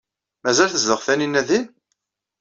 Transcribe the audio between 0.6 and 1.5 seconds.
tezdeɣ Taninna